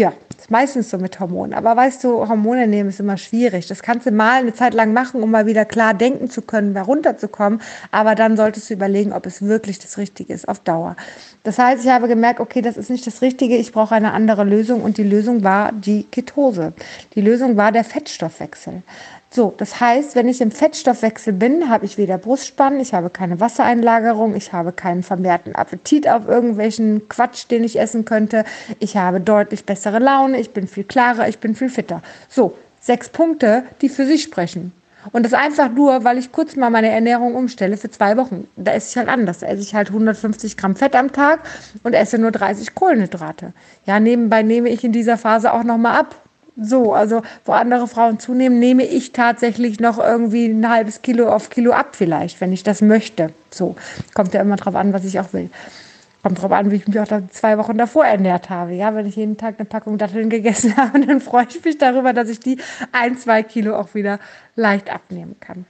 Ja, 0.00 0.14
ist 0.38 0.50
meistens 0.50 0.88
so 0.88 0.96
mit 0.96 1.20
Hormonen. 1.20 1.52
Aber 1.52 1.76
weißt 1.76 2.02
du, 2.04 2.26
Hormone 2.26 2.66
nehmen 2.66 2.88
ist 2.88 3.00
immer 3.00 3.18
schwierig. 3.18 3.66
Das 3.66 3.82
kannst 3.82 4.06
du 4.06 4.10
mal 4.10 4.40
eine 4.40 4.54
Zeit 4.54 4.72
lang 4.72 4.94
machen, 4.94 5.22
um 5.22 5.30
mal 5.30 5.44
wieder 5.44 5.66
klar 5.66 5.92
denken 5.92 6.30
zu 6.30 6.40
können, 6.40 6.72
da 6.72 6.80
runterzukommen. 6.80 7.60
Aber 7.90 8.14
dann 8.14 8.34
solltest 8.38 8.70
du 8.70 8.72
überlegen, 8.72 9.12
ob 9.12 9.26
es 9.26 9.42
wirklich 9.42 9.78
das 9.78 9.98
Richtige 9.98 10.32
ist 10.32 10.48
auf 10.48 10.58
Dauer. 10.60 10.96
Das 11.42 11.58
heißt, 11.58 11.84
ich 11.84 11.90
habe 11.90 12.08
gemerkt, 12.08 12.40
okay, 12.40 12.62
das 12.62 12.78
ist 12.78 12.88
nicht 12.88 13.06
das 13.06 13.20
Richtige. 13.20 13.56
Ich 13.56 13.72
brauche 13.72 13.94
eine 13.94 14.12
andere 14.12 14.44
Lösung. 14.44 14.80
Und 14.80 14.96
die 14.96 15.04
Lösung 15.04 15.44
war 15.44 15.70
die 15.70 16.04
Ketose. 16.04 16.72
Die 17.14 17.20
Lösung 17.20 17.58
war 17.58 17.70
der 17.70 17.84
Fettstoffwechsel. 17.84 18.82
So, 19.32 19.54
das 19.56 19.78
heißt, 19.78 20.16
wenn 20.16 20.28
ich 20.28 20.40
im 20.40 20.50
Fettstoffwechsel 20.50 21.32
bin, 21.32 21.68
habe 21.68 21.86
ich 21.86 21.96
weder 21.96 22.18
Brustspannen, 22.18 22.80
ich 22.80 22.94
habe 22.94 23.10
keine 23.10 23.38
Wassereinlagerung, 23.38 24.34
ich 24.34 24.52
habe 24.52 24.72
keinen 24.72 25.04
vermehrten 25.04 25.54
Appetit 25.54 26.08
auf 26.08 26.26
irgendwelchen 26.26 27.08
Quatsch, 27.08 27.44
den 27.48 27.62
ich 27.62 27.78
essen 27.78 28.04
könnte. 28.04 28.44
Ich 28.80 28.96
habe 28.96 29.20
deutlich 29.20 29.64
bessere 29.64 30.00
Laune, 30.00 30.40
ich 30.40 30.50
bin 30.50 30.66
viel 30.66 30.82
klarer, 30.82 31.28
ich 31.28 31.38
bin 31.38 31.54
viel 31.54 31.68
fitter. 31.68 32.02
So, 32.28 32.56
sechs 32.80 33.08
Punkte, 33.08 33.62
die 33.82 33.88
für 33.88 34.04
sich 34.04 34.24
sprechen. 34.24 34.72
Und 35.12 35.24
das 35.24 35.32
einfach 35.32 35.70
nur, 35.70 36.02
weil 36.02 36.18
ich 36.18 36.32
kurz 36.32 36.56
mal 36.56 36.68
meine 36.68 36.90
Ernährung 36.90 37.36
umstelle 37.36 37.76
für 37.76 37.90
zwei 37.90 38.16
Wochen. 38.16 38.48
Da 38.56 38.72
esse 38.72 38.90
ich 38.90 38.96
halt 38.96 39.08
anders. 39.08 39.38
Da 39.38 39.46
esse 39.46 39.62
ich 39.62 39.74
halt 39.76 39.88
150 39.88 40.56
Gramm 40.56 40.74
Fett 40.74 40.96
am 40.96 41.12
Tag 41.12 41.40
und 41.84 41.94
esse 41.94 42.18
nur 42.18 42.32
30 42.32 42.74
Kohlenhydrate. 42.74 43.52
Ja, 43.86 44.00
nebenbei 44.00 44.42
nehme 44.42 44.68
ich 44.68 44.82
in 44.82 44.92
dieser 44.92 45.16
Phase 45.16 45.52
auch 45.52 45.62
nochmal 45.62 45.98
ab 46.00 46.16
so, 46.56 46.94
also 46.94 47.22
wo 47.44 47.52
andere 47.52 47.88
Frauen 47.88 48.18
zunehmen, 48.18 48.58
nehme 48.58 48.84
ich 48.84 49.12
tatsächlich 49.12 49.80
noch 49.80 49.98
irgendwie 49.98 50.46
ein 50.46 50.68
halbes 50.68 51.02
Kilo 51.02 51.28
auf 51.28 51.50
Kilo 51.50 51.72
ab 51.72 51.96
vielleicht, 51.96 52.40
wenn 52.40 52.52
ich 52.52 52.62
das 52.62 52.82
möchte. 52.82 53.32
So, 53.50 53.76
kommt 54.14 54.34
ja 54.34 54.40
immer 54.40 54.56
drauf 54.56 54.74
an, 54.74 54.92
was 54.92 55.04
ich 55.04 55.18
auch 55.20 55.32
will. 55.32 55.50
Kommt 56.22 56.42
drauf 56.42 56.52
an, 56.52 56.70
wie 56.70 56.76
ich 56.76 56.86
mich 56.86 57.00
auch 57.00 57.06
zwei 57.30 57.56
Wochen 57.56 57.78
davor 57.78 58.04
ernährt 58.04 58.50
habe. 58.50 58.74
Ja, 58.74 58.94
wenn 58.94 59.06
ich 59.06 59.16
jeden 59.16 59.38
Tag 59.38 59.54
eine 59.58 59.64
Packung 59.64 59.96
Datteln 59.96 60.28
gegessen 60.28 60.76
habe, 60.76 61.00
dann 61.00 61.20
freue 61.20 61.46
ich 61.48 61.64
mich 61.64 61.78
darüber, 61.78 62.12
dass 62.12 62.28
ich 62.28 62.40
die 62.40 62.58
ein, 62.92 63.16
zwei 63.16 63.42
Kilo 63.42 63.76
auch 63.76 63.94
wieder 63.94 64.18
leicht 64.54 64.92
abnehmen 64.92 65.36
kann. 65.40 65.64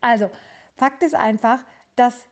Also, 0.00 0.30
Fakt 0.74 1.02
ist 1.02 1.14
einfach, 1.14 1.64
dass 1.94 2.26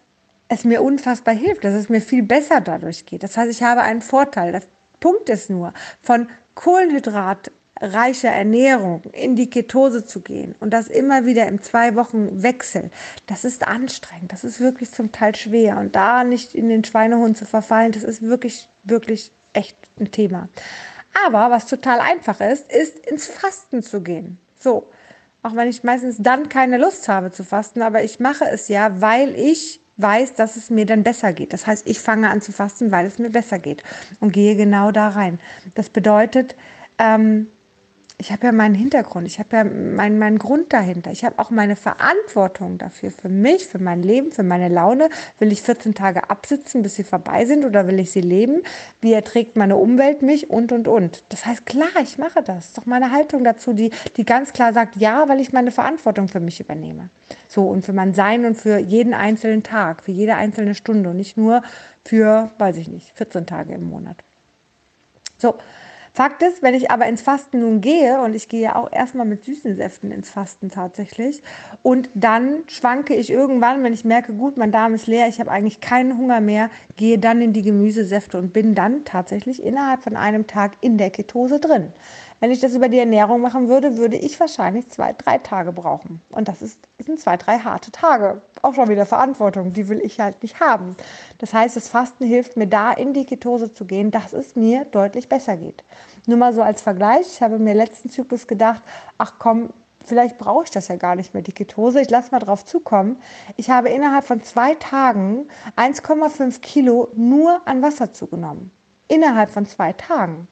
es 0.49 0.65
mir 0.65 0.83
unfassbar 0.83 1.35
hilft, 1.35 1.65
dass 1.65 1.73
es 1.73 1.89
mir 1.89 2.01
viel 2.01 2.23
besser 2.23 2.61
dadurch 2.61 3.07
geht. 3.07 3.23
Das 3.23 3.37
heißt, 3.37 3.51
ich 3.51 3.63
habe 3.63 3.83
einen 3.83 4.03
Vorteil. 4.03 4.53
Der 4.53 4.63
Punkt 5.05 5.29
ist 5.29 5.51
nur, 5.51 5.75
von 6.03 6.31
kohlenhydratreicher 6.55 8.31
Ernährung 8.31 9.03
in 9.13 9.37
die 9.37 9.51
Ketose 9.51 10.07
zu 10.07 10.21
gehen 10.21 10.55
und 10.61 10.71
das 10.71 10.89
immer 10.89 11.27
wieder 11.27 11.47
im 11.47 11.61
zwei 11.61 11.95
Wochen 11.95 12.43
Wechsel, 12.43 12.91
das 13.27 13.45
ist 13.45 13.67
anstrengend, 13.69 14.33
das 14.33 14.45
ist 14.45 14.61
wirklich 14.61 14.93
zum 14.93 15.13
Teil 15.13 15.37
schwer 15.37 15.77
und 15.77 15.95
da 15.95 16.25
nicht 16.25 16.55
in 16.55 16.71
den 16.71 16.85
Schweinehund 16.85 17.37
zu 17.37 17.45
verfallen, 17.45 17.93
das 17.93 18.03
ist 18.03 18.23
wirklich, 18.23 18.71
wirklich 18.85 19.31
echt 19.53 19.77
ein 20.01 20.11
Thema. 20.11 20.49
Aber 21.27 21.51
was 21.55 21.67
total 21.67 22.01
einfach 22.01 22.41
ist, 22.41 22.73
ist 22.73 23.07
ins 23.07 23.27
Fasten 23.27 23.83
zu 23.83 24.01
gehen. 24.01 24.39
So, 24.59 24.89
auch 25.43 25.55
wenn 25.55 25.69
ich 25.69 25.85
meistens 25.85 26.17
dann 26.19 26.49
keine 26.49 26.79
Lust 26.79 27.09
habe 27.09 27.31
zu 27.31 27.45
fasten, 27.45 27.83
aber 27.83 28.03
ich 28.03 28.21
mache 28.21 28.47
es 28.47 28.69
ja, 28.69 29.03
weil 29.03 29.39
ich 29.39 29.81
weiß, 29.97 30.35
dass 30.35 30.57
es 30.57 30.71
mir 30.71 30.87
dann 30.87 31.03
besser 31.03 31.33
geht. 31.33 31.53
Das 31.53 31.67
heißt, 31.67 31.87
ich 31.87 32.01
fange 32.01 32.31
an 32.31 32.43
zu 32.43 32.53
fasten, 32.53 32.91
weil 32.91 33.07
es 33.07 33.19
mir 33.19 33.31
besser 33.31 33.59
geht 33.59 33.83
und 34.21 34.33
gehe 34.33 34.57
genau 34.57 34.91
da 34.91 35.09
rein. 35.09 35.39
Das 35.75 35.89
bedeutet, 35.89 36.57
ähm, 36.99 37.49
ich 38.17 38.31
habe 38.31 38.47
ja 38.47 38.53
meinen 38.53 38.77
Hintergrund, 38.77 39.27
ich 39.27 39.41
habe 39.41 39.57
ja 39.57 39.65
meinen, 39.65 40.19
meinen 40.19 40.39
Grund 40.39 40.73
dahinter. 40.73 41.11
Ich 41.11 41.25
habe 41.25 41.39
auch 41.39 41.51
meine 41.51 41.75
Verantwortung 41.75 42.79
dafür, 42.79 43.11
für 43.11 43.29
mich, 43.29 43.67
für 43.67 43.81
mein 43.81 44.03
Leben, 44.03 44.31
für 44.31 44.45
meine 44.45 44.69
Laune. 44.69 45.11
Will 45.41 45.51
ich 45.51 45.63
14 45.63 45.95
Tage 45.95 46.31
absitzen, 46.31 46.83
bis 46.83 46.95
sie 46.95 47.03
vorbei 47.03 47.45
sind 47.45 47.65
oder 47.65 47.89
will 47.89 47.99
ich 47.99 48.13
sie 48.13 48.21
leben? 48.21 48.63
Wie 49.01 49.13
erträgt 49.13 49.57
meine 49.57 49.77
Umwelt 49.77 50.23
mich? 50.23 50.49
Und, 50.49 50.71
und, 50.71 50.87
und. 50.87 51.25
Das 51.31 51.45
heißt, 51.45 51.67
klar, 51.67 51.89
ich 52.03 52.17
mache 52.17 52.43
das. 52.43 52.55
Das 52.55 52.67
ist 52.67 52.79
doch 52.79 52.87
meine 52.87 53.11
Haltung 53.11 53.43
dazu, 53.43 53.73
die, 53.73 53.91
die 54.17 54.25
ganz 54.25 54.53
klar 54.53 54.73
sagt, 54.73 54.97
ja, 54.97 55.29
weil 55.29 55.41
ich 55.41 55.53
meine 55.53 55.73
Verantwortung 55.73 56.29
für 56.29 56.41
mich 56.41 56.61
übernehme. 56.61 57.09
So, 57.55 57.69
und 57.69 57.85
für 57.85 57.93
mein 57.93 58.15
Sein 58.15 58.47
und 58.47 58.57
für 58.57 58.79
jeden 58.79 59.15
einzelnen 59.15 59.63
Tag, 59.63 60.03
für 60.03 60.11
jede 60.11 60.35
einzelne 60.35 60.75
Stunde 60.75 61.11
und 61.11 61.17
nicht 61.17 61.37
nur 61.37 61.63
für, 62.05 62.51
weiß 62.59 62.77
ich 62.79 62.89
nicht, 62.89 63.13
14 63.15 63.47
Tage 63.47 63.75
im 63.75 63.89
Monat. 63.89 64.17
So, 65.39 65.55
Fakt 66.13 66.43
ist, 66.43 66.63
wenn 66.63 66.75
ich 66.75 66.91
aber 66.91 67.07
ins 67.07 67.23
Fasten 67.23 67.61
nun 67.61 67.81
gehe, 67.81 68.21
und 68.21 68.35
ich 68.35 68.49
gehe 68.49 68.75
auch 68.75 68.93
erstmal 68.93 69.27
mit 69.27 69.45
süßen 69.45 69.77
Säften 69.77 70.11
ins 70.11 70.31
Fasten 70.31 70.69
tatsächlich, 70.69 71.43
und 71.83 72.09
dann 72.15 72.65
schwanke 72.67 73.15
ich 73.15 73.31
irgendwann, 73.31 73.85
wenn 73.85 73.93
ich 73.93 74.05
merke, 74.05 74.33
gut, 74.33 74.57
mein 74.57 74.73
Darm 74.73 74.95
ist 74.95 75.07
leer, 75.07 75.29
ich 75.29 75.39
habe 75.39 75.51
eigentlich 75.51 75.81
keinen 75.81 76.17
Hunger 76.19 76.41
mehr, 76.41 76.71
gehe 76.97 77.19
dann 77.19 77.41
in 77.41 77.53
die 77.53 77.63
Gemüsesäfte 77.63 78.37
und 78.39 78.53
bin 78.53 78.75
dann 78.75 79.05
tatsächlich 79.05 79.63
innerhalb 79.63 80.03
von 80.03 80.17
einem 80.17 80.49
Tag 80.49 80.73
in 80.81 80.99
der 80.99 81.11
Ketose 81.11 81.59
drin. 81.61 81.93
Wenn 82.41 82.51
ich 82.51 82.61
das 82.61 82.75
über 82.75 82.89
die 82.89 82.99
Ernährung 82.99 83.41
machen 83.41 83.69
würde, 83.69 83.97
würde 83.97 84.17
ich 84.17 84.39
wahrscheinlich 84.39 84.89
zwei, 84.89 85.15
drei 85.15 85.39
Tage 85.39 85.73
brauchen. 85.73 86.21
Und 86.31 86.49
das 86.49 86.63
ist, 86.63 86.81
sind 86.99 87.19
zwei, 87.19 87.37
drei 87.37 87.59
harte 87.59 87.91
Tage. 87.91 88.43
Auch 88.61 88.75
schon 88.75 88.89
wieder 88.89 89.07
Verantwortung, 89.07 89.73
die 89.73 89.89
will 89.89 90.01
ich 90.01 90.21
halt 90.21 90.43
nicht 90.43 90.61
haben. 90.61 90.97
Das 91.39 91.55
heißt, 91.55 91.77
das 91.77 91.89
Fasten 91.89 92.27
hilft 92.27 92.57
mir 92.57 92.67
da 92.67 92.93
in 92.93 93.15
die 93.15 93.25
Ketose 93.25 93.73
zu 93.73 93.85
gehen, 93.85 94.11
dass 94.11 94.33
es 94.33 94.57
mir 94.57 94.85
deutlich 94.85 95.29
besser 95.29 95.57
geht. 95.57 95.85
Nur 96.27 96.39
mal 96.39 96.53
so 96.53 96.63
als 96.63 96.83
Vergleich, 96.83 97.27
ich 97.27 97.43
habe 97.43 97.59
mir 97.59 97.75
letzten 97.75 98.11
Zyklus 98.11 98.47
gedacht, 98.47 98.83
ach 99.19 99.35
komm, 99.39 99.71
vielleicht 100.05 100.39
brauche 100.39 100.65
ich 100.65 100.71
das 100.71 100.89
ja 100.89 100.97
gar 100.97 101.17
nicht 101.17 101.35
mehr, 101.35 101.43
die 101.43 101.53
Ketose. 101.53 102.01
Ich 102.01 102.11
lasse 102.11 102.31
mal 102.31 102.41
drauf 102.41 102.65
zukommen. 102.65 103.17
Ich 103.57 103.71
habe 103.71 103.89
innerhalb 103.89 104.25
von 104.25 104.43
zwei 104.43 104.75
Tagen 104.75 105.49
1,5 105.77 106.61
Kilo 106.61 107.09
nur 107.15 107.61
an 107.65 107.83
Wasser 107.83 108.13
zugenommen. 108.13 108.71
Innerhalb 109.09 109.51
von 109.51 109.67
zwei 109.67 109.93
Tagen. 109.93 110.49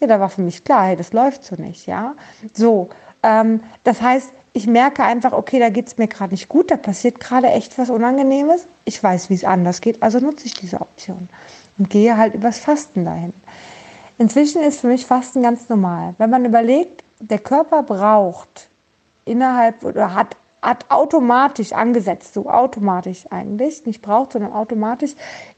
Ja, 0.00 0.06
da 0.06 0.20
war 0.20 0.28
für 0.28 0.42
mich 0.42 0.64
klar, 0.64 0.86
hey, 0.86 0.96
das 0.96 1.12
läuft 1.12 1.44
so 1.44 1.56
nicht, 1.56 1.86
ja. 1.86 2.14
So, 2.54 2.88
ähm, 3.22 3.62
das 3.84 4.00
heißt, 4.00 4.30
ich 4.52 4.66
merke 4.66 5.04
einfach, 5.04 5.32
okay, 5.32 5.58
da 5.58 5.68
geht 5.70 5.86
es 5.86 5.98
mir 5.98 6.08
gerade 6.08 6.32
nicht 6.32 6.48
gut, 6.48 6.70
da 6.70 6.76
passiert 6.76 7.20
gerade 7.20 7.48
echt 7.48 7.78
was 7.78 7.90
Unangenehmes. 7.90 8.66
Ich 8.84 9.02
weiß, 9.02 9.30
wie 9.30 9.34
es 9.34 9.44
anders 9.44 9.80
geht, 9.80 10.02
also 10.02 10.18
nutze 10.18 10.46
ich 10.46 10.54
diese 10.54 10.80
Option 10.80 11.28
und 11.78 11.90
gehe 11.90 12.16
halt 12.16 12.34
übers 12.34 12.58
Fasten 12.58 13.04
dahin. 13.04 13.32
Inzwischen 14.18 14.62
ist 14.62 14.80
für 14.80 14.88
mich 14.88 15.06
Fasten 15.06 15.42
ganz 15.42 15.68
normal. 15.68 16.14
Wenn 16.18 16.30
man 16.30 16.44
überlegt, 16.44 17.04
der 17.20 17.38
Körper 17.38 17.82
braucht 17.82 18.68
innerhalb 19.24 19.84
oder 19.84 20.14
hat, 20.14 20.36
hat 20.60 20.86
automatisch 20.88 21.72
angesetzt, 21.72 22.34
so 22.34 22.50
automatisch 22.50 23.26
eigentlich, 23.30 23.86
nicht 23.86 24.02
braucht, 24.02 24.32
sondern 24.32 24.52
automatisch, 24.52 25.12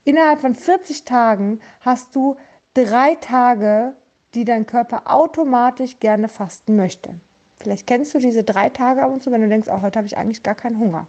innerhalb 0.05 0.41
von 0.41 0.55
40 0.55 1.05
Tagen 1.05 1.61
hast 1.81 2.15
du 2.15 2.37
drei 2.75 3.15
Tage, 3.15 3.95
die 4.35 4.45
dein 4.45 4.67
Körper 4.67 5.03
automatisch 5.05 5.99
gerne 5.99 6.29
fasten 6.29 6.77
möchte. 6.77 7.21
Vielleicht 7.59 7.87
kennst 7.87 8.15
du 8.15 8.19
diese 8.19 8.45
drei 8.45 8.71
Tage 8.71 9.03
ab 9.03 9.13
und 9.13 9.23
zu, 9.23 9.31
wenn 9.31 9.43
du 9.43 9.49
denkst, 9.49 9.69
oh, 9.71 9.83
heute 9.83 9.99
habe 9.99 10.07
ich 10.07 10.17
eigentlich 10.17 10.43
gar 10.43 10.55
keinen 10.55 10.79
Hunger. 10.79 11.07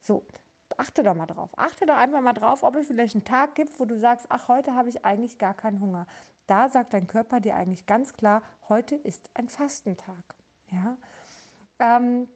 So, 0.00 0.24
achte 0.76 1.02
doch 1.02 1.14
mal 1.14 1.26
drauf. 1.26 1.50
Achte 1.56 1.86
doch 1.86 1.96
einfach 1.96 2.20
mal 2.20 2.32
drauf, 2.32 2.62
ob 2.62 2.76
es 2.76 2.88
vielleicht 2.88 3.14
einen 3.14 3.24
Tag 3.24 3.54
gibt, 3.54 3.78
wo 3.80 3.84
du 3.84 3.98
sagst, 3.98 4.26
ach, 4.28 4.48
heute 4.48 4.74
habe 4.74 4.88
ich 4.88 5.04
eigentlich 5.04 5.38
gar 5.38 5.54
keinen 5.54 5.80
Hunger. 5.80 6.06
Da 6.46 6.68
sagt 6.68 6.92
dein 6.92 7.06
Körper 7.06 7.40
dir 7.40 7.56
eigentlich 7.56 7.86
ganz 7.86 8.12
klar, 8.14 8.42
heute 8.68 8.96
ist 8.96 9.30
ein 9.34 9.48
Fastentag. 9.48 10.34
Ja? 10.70 10.96
Ähm, 11.78 12.28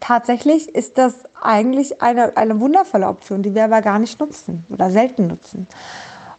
tatsächlich 0.00 0.74
ist 0.74 0.98
das 0.98 1.14
eigentlich 1.40 2.02
eine, 2.02 2.36
eine 2.36 2.60
wundervolle 2.60 3.06
Option, 3.06 3.42
die 3.42 3.54
wir 3.54 3.64
aber 3.64 3.80
gar 3.80 3.98
nicht 3.98 4.20
nutzen 4.20 4.66
oder 4.68 4.90
selten 4.90 5.28
nutzen. 5.28 5.66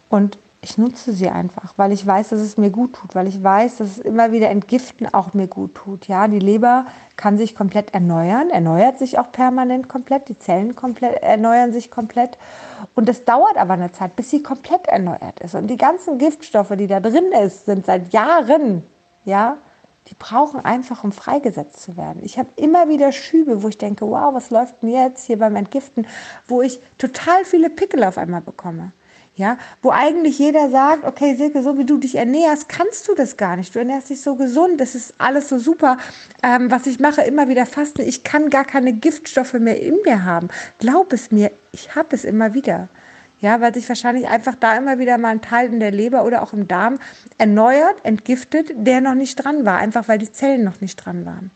Und 0.10 0.38
ich 0.63 0.77
nutze 0.77 1.12
sie 1.12 1.29
einfach, 1.29 1.74
weil 1.75 1.91
ich 1.91 2.08
weiß, 2.08 2.29
dass 2.29 2.39
es 2.39 2.58
mir 2.58 2.70
gut 2.70 2.93
tut, 2.93 3.15
weil 3.15 3.27
ich 3.27 3.43
weiß, 3.43 3.77
dass 3.77 3.89
es 3.89 4.00
immer 4.00 4.32
wieder 4.32 4.50
Entgiften 4.50 5.13
auch 5.13 5.34
mir 5.34 5.48
gut 5.48 5.75
tut. 5.75 6.08
Ja, 6.08 6.29
die 6.29 6.39
Leber 6.39 6.86
kann 7.17 7.38
sich 7.38 7.53
komplett 7.53 7.93
erneuern, 7.93 8.50
erneuert 8.50 8.98
sich 8.98 9.20
auch 9.20 9.32
permanent 9.32 9.89
komplett, 9.89 10.29
die 10.29 10.39
Zellen 10.39 10.74
komplett, 10.74 11.22
erneuern 11.22 11.74
sich 11.74 11.91
komplett. 11.91 12.38
Und 12.96 13.10
es 13.10 13.25
dauert 13.25 13.58
aber 13.58 13.74
eine 13.74 13.91
Zeit, 13.91 14.15
bis 14.15 14.29
sie 14.29 14.41
komplett 14.41 14.88
erneuert 14.88 15.41
ist. 15.41 15.53
Und 15.53 15.67
die 15.67 15.77
ganzen 15.77 16.17
Giftstoffe, 16.17 16.74
die 16.77 16.88
da 16.88 17.01
drin 17.01 17.32
ist, 17.43 17.65
sind 17.65 17.86
seit 17.86 18.13
Jahren, 18.13 18.84
ja, 19.25 19.58
die 20.10 20.15
brauchen 20.15 20.63
einfach, 20.63 21.03
um 21.03 21.12
freigesetzt 21.12 21.82
zu 21.82 21.98
werden. 21.98 22.22
Ich 22.24 22.38
habe 22.38 22.50
immer 22.55 22.88
wieder 22.88 23.12
Schübe, 23.12 23.63
wo 23.63 23.67
ich 23.67 23.77
denke, 23.77 24.08
wow, 24.08 24.34
was 24.34 24.50
läuft 24.50 24.82
denn 24.82 24.89
jetzt 24.89 25.25
hier 25.25 25.39
beim 25.39 25.58
Entgiften, 25.58 26.08
wo 26.48 26.62
ich 26.62 26.79
total 26.98 27.43
viele 27.43 27.70
Pickel 27.70 28.03
auf 28.03 28.17
einmal 28.17 28.41
bekomme. 28.41 28.91
Ja, 29.36 29.58
wo 29.82 29.90
eigentlich 29.90 30.38
jeder 30.38 30.70
sagt, 30.70 31.06
okay, 31.06 31.34
Silke, 31.36 31.63
so 31.63 31.75
wie 31.80 31.86
du 31.86 31.98
dich 31.98 32.16
ernährst, 32.16 32.70
kannst 32.70 33.08
du 33.08 33.16
das 33.16 33.36
gar 33.36 33.56
nicht. 33.56 33.74
Du 33.74 33.80
ernährst 33.80 34.12
dich 34.12 34.22
so 34.22 34.36
gesund, 34.36 34.80
das 34.80 34.94
ist 34.94 35.16
alles 35.18 35.50
so 35.50 35.58
super. 35.58 35.98
Ähm, 36.44 36.70
was 36.70 36.86
ich 36.86 37.00
mache, 37.00 37.24
immer 37.24 37.48
wieder 37.48 37.66
fasten. 37.66 38.02
Ich 38.02 38.24
kann 38.24 38.52
gar 38.52 38.63
keine 38.63 38.94
Giftstoffe 38.94 39.54
mehr 39.54 39.82
in 39.82 39.98
mir 40.06 40.24
haben. 40.24 40.50
Glaub 40.78 41.13
es 41.13 41.32
mir, 41.32 41.52
ich 41.72 41.96
habe 41.96 42.10
es 42.16 42.25
immer 42.25 42.54
wieder. 42.54 42.90
Ja, 43.42 43.60
weil 43.60 43.74
sich 43.74 43.90
wahrscheinlich 43.90 44.28
einfach 44.28 44.56
da 44.56 44.78
immer 44.78 45.00
wieder 45.00 45.18
mal 45.18 45.30
ein 45.30 45.42
Teil 45.42 45.74
in 45.74 45.80
der 45.80 45.92
Leber 45.92 46.25
oder 46.25 46.44
auch 46.44 46.54
im 46.54 46.68
Darm 46.68 47.00
erneuert, 47.40 47.96
entgiftet, 48.04 48.72
der 48.74 49.02
noch 49.02 49.16
nicht 49.16 49.36
dran 49.36 49.66
war, 49.66 49.80
einfach 49.80 50.08
weil 50.08 50.20
die 50.20 50.32
Zellen 50.32 50.63
noch 50.63 50.80
nicht 50.80 50.96
dran 50.98 51.25
waren. 51.25 51.50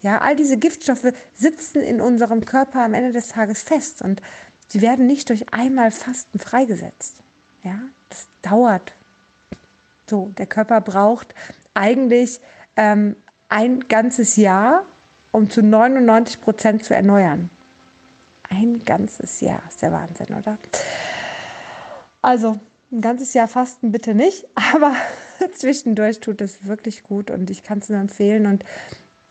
Ja, 0.00 0.18
all 0.18 0.34
diese 0.34 0.56
Giftstoffe 0.56 1.12
sitzen 1.34 1.80
in 1.80 2.00
unserem 2.00 2.44
Körper 2.44 2.84
am 2.84 2.94
Ende 2.94 3.12
des 3.12 3.28
Tages 3.28 3.62
fest 3.62 4.00
und 4.00 4.22
sie 4.68 4.80
werden 4.80 5.06
nicht 5.06 5.28
durch 5.28 5.52
einmal 5.52 5.90
Fasten 5.90 6.38
freigesetzt. 6.38 7.22
Ja, 7.64 7.80
das 8.08 8.28
dauert. 8.42 8.92
So, 10.08 10.32
der 10.38 10.46
Körper 10.46 10.80
braucht 10.80 11.34
eigentlich 11.74 12.40
ähm, 12.76 13.16
ein 13.48 13.88
ganzes 13.88 14.36
Jahr, 14.36 14.84
um 15.32 15.50
zu 15.50 15.62
99 15.62 16.40
Prozent 16.40 16.84
zu 16.84 16.94
erneuern. 16.94 17.50
Ein 18.48 18.84
ganzes 18.84 19.40
Jahr, 19.40 19.62
ist 19.68 19.82
der 19.82 19.92
Wahnsinn, 19.92 20.34
oder? 20.34 20.56
Also 22.22 22.58
ein 22.90 23.00
ganzes 23.02 23.34
Jahr 23.34 23.48
Fasten 23.48 23.92
bitte 23.92 24.14
nicht, 24.14 24.46
aber 24.54 24.94
zwischendurch 25.54 26.20
tut 26.20 26.40
es 26.40 26.66
wirklich 26.66 27.02
gut 27.02 27.30
und 27.30 27.50
ich 27.50 27.62
kann 27.62 27.78
es 27.78 27.88
nur 27.88 28.00
empfehlen. 28.00 28.46
Und 28.46 28.64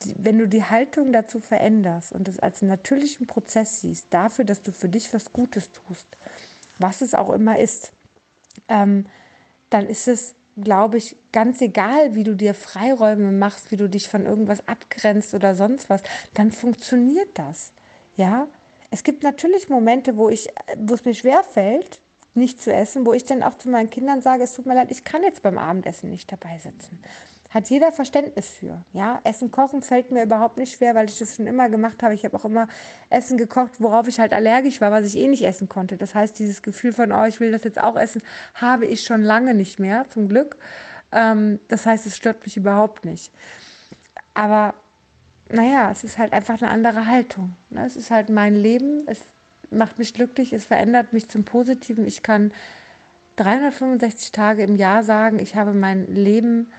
wenn 0.06 0.38
du 0.38 0.48
die 0.48 0.64
Haltung 0.64 1.12
dazu 1.12 1.40
veränderst 1.40 2.12
und 2.12 2.28
es 2.28 2.40
als 2.40 2.62
natürlichen 2.62 3.26
Prozess 3.28 3.82
siehst, 3.82 4.08
dafür, 4.12 4.46
dass 4.46 4.62
du 4.62 4.72
für 4.72 4.90
dich 4.90 5.14
was 5.14 5.34
Gutes 5.34 5.72
tust, 5.72 6.08
was 6.78 7.02
es 7.02 7.16
auch 7.16 7.32
immer 7.32 7.58
ist, 7.58 7.94
ähm, 8.70 9.08
dann 9.70 9.88
ist 9.88 10.08
es, 10.08 10.36
glaube 10.56 10.98
ich, 10.98 11.16
ganz 11.32 11.62
egal, 11.62 12.16
wie 12.16 12.24
du 12.24 12.36
dir 12.36 12.54
Freiräume 12.54 13.32
machst, 13.32 13.72
wie 13.72 13.78
du 13.78 13.90
dich 13.90 14.08
von 14.08 14.26
irgendwas 14.26 14.68
abgrenzt 14.68 15.34
oder 15.34 15.56
sonst 15.56 15.90
was, 15.90 16.02
dann 16.34 16.52
funktioniert 16.52 17.30
das. 17.36 17.72
Ja, 18.16 18.48
es 18.90 19.04
gibt 19.04 19.24
natürlich 19.24 19.70
Momente, 19.70 20.18
wo 20.18 20.30
ich, 20.30 20.50
wo 20.78 20.94
es 20.94 21.06
mir 21.06 21.14
schwer 21.14 21.44
fällt, 21.44 22.02
nicht 22.34 22.62
zu 22.62 22.72
essen, 22.72 23.06
wo 23.06 23.14
ich 23.14 23.26
dann 23.26 23.44
auch 23.44 23.58
zu 23.58 23.68
meinen 23.70 23.90
Kindern 23.90 24.22
sage, 24.22 24.44
es 24.44 24.54
tut 24.54 24.66
mir 24.66 24.76
leid, 24.76 24.92
ich 24.92 25.04
kann 25.04 25.24
jetzt 25.24 25.42
beim 25.42 25.58
Abendessen 25.58 26.10
nicht 26.10 26.32
dabei 26.32 26.60
sitzen. 26.60 27.04
Hat 27.50 27.70
jeder 27.70 27.92
Verständnis 27.92 28.50
für. 28.50 28.84
Ja, 28.92 29.22
Essen 29.24 29.52
kochen 29.52 29.82
fällt 29.82 30.12
mir 30.12 30.24
überhaupt 30.24 30.58
nicht 30.58 30.76
schwer, 30.76 30.96
weil 30.96 31.08
ich 31.08 31.18
das 31.18 31.36
schon 31.36 31.48
immer 31.48 31.70
gemacht 31.70 32.04
habe. 32.04 32.14
Ich 32.14 32.26
habe 32.26 32.36
auch 32.36 32.44
immer 32.44 32.68
Essen 33.10 33.38
gekocht, 33.38 33.80
worauf 33.80 34.08
ich 34.08 34.20
halt 34.20 34.34
allergisch 34.34 34.82
war, 34.82 34.92
was 34.92 35.06
ich 35.06 35.18
eh 35.18 35.28
nicht 35.28 35.44
essen 35.44 35.70
konnte. 35.70 35.96
Das 35.96 36.14
heißt, 36.14 36.38
dieses 36.40 36.62
Gefühl 36.62 36.92
von, 36.92 37.12
oh, 37.12 37.24
ich 37.24 37.40
will 37.40 37.52
das 37.52 37.64
jetzt 37.64 37.80
auch 37.82 37.96
essen, 37.96 38.22
habe 38.54 38.86
ich 38.86 39.04
schon 39.04 39.22
lange 39.22 39.54
nicht 39.54 39.80
mehr, 39.80 40.06
zum 40.10 40.28
Glück. 40.28 40.58
Ähm, 41.12 41.60
das 41.70 41.86
heißt, 41.86 42.06
es 42.06 42.18
stört 42.18 42.44
mich 42.44 42.58
überhaupt 42.58 43.06
nicht. 43.06 43.32
Aber 44.34 44.74
naja, 45.50 45.90
es 45.92 46.04
ist 46.04 46.18
halt 46.18 46.34
einfach 46.34 46.62
eine 46.62 46.70
andere 46.70 47.06
Haltung. 47.06 47.56
Ne? 47.70 47.86
Es 47.86 47.96
ist 47.96 48.12
halt 48.12 48.30
mein 48.30 48.54
Leben. 48.56 49.04
Es 49.08 49.22
macht 49.70 49.98
mich 49.98 50.14
glücklich, 50.14 50.54
es 50.54 50.66
verändert 50.66 51.14
mich 51.14 51.30
zum 51.30 51.46
Positiven. 51.46 52.06
Ich 52.06 52.24
kann 52.24 52.52
365 53.38 54.32
Tage 54.32 54.64
im 54.64 54.76
Jahr 54.76 55.04
sagen, 55.04 55.40
ich 55.40 55.56
habe 55.56 55.74
mein 55.74 56.14
Leben, 56.14 56.72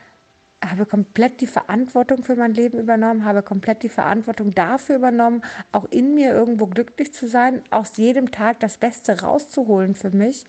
habe 0.64 0.86
komplett 0.86 1.40
die 1.40 1.46
Verantwortung 1.46 2.22
für 2.22 2.36
mein 2.36 2.54
Leben 2.54 2.78
übernommen, 2.78 3.24
habe 3.24 3.42
komplett 3.42 3.82
die 3.82 3.88
Verantwortung 3.88 4.54
dafür 4.54 4.96
übernommen, 4.96 5.42
auch 5.72 5.86
in 5.90 6.14
mir 6.14 6.32
irgendwo 6.32 6.66
glücklich 6.66 7.14
zu 7.14 7.28
sein, 7.28 7.62
aus 7.70 7.96
jedem 7.96 8.30
Tag 8.30 8.60
das 8.60 8.78
Beste 8.78 9.20
rauszuholen 9.20 9.94
für 9.94 10.10
mich. 10.10 10.44